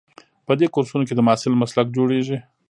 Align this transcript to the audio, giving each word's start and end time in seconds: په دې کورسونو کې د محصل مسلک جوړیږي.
په 0.45 0.53
دې 0.59 0.67
کورسونو 0.73 1.07
کې 1.07 1.13
د 1.15 1.21
محصل 1.27 1.53
مسلک 1.61 1.87
جوړیږي. 1.97 2.37